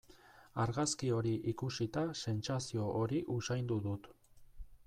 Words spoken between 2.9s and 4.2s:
hori usaindu dut.